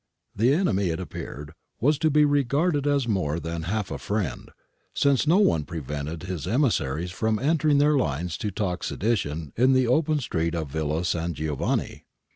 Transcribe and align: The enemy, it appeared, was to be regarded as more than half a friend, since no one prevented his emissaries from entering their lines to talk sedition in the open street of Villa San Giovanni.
The 0.35 0.51
enemy, 0.51 0.87
it 0.89 0.99
appeared, 0.99 1.51
was 1.79 1.99
to 1.99 2.09
be 2.09 2.25
regarded 2.25 2.87
as 2.87 3.07
more 3.07 3.39
than 3.39 3.61
half 3.69 3.91
a 3.91 3.99
friend, 3.99 4.49
since 4.95 5.27
no 5.27 5.37
one 5.37 5.63
prevented 5.63 6.23
his 6.23 6.47
emissaries 6.47 7.11
from 7.11 7.37
entering 7.37 7.77
their 7.77 7.95
lines 7.97 8.35
to 8.39 8.49
talk 8.49 8.83
sedition 8.83 9.53
in 9.55 9.73
the 9.73 9.85
open 9.85 10.17
street 10.19 10.55
of 10.55 10.71
Villa 10.71 11.05
San 11.05 11.35
Giovanni. 11.35 12.05